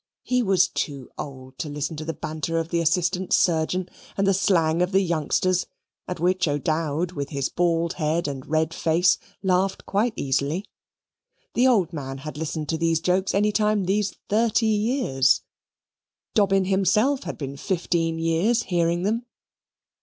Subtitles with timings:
[0.23, 4.33] He was too old to listen to the banter of the assistant surgeon and the
[4.33, 5.67] slang of the youngsters,
[6.07, 10.65] at which old O'Dowd, with his bald head and red face, laughed quite easily.
[11.53, 15.41] The old man had listened to those jokes any time these thirty years
[16.33, 19.27] Dobbin himself had been fifteen years hearing them.